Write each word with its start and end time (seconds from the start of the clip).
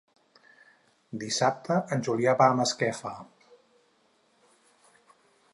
Dissabte 1.23 1.77
en 1.97 2.03
Julià 2.09 2.35
va 2.41 2.49
a 2.53 2.57
Masquefa. 2.63 3.15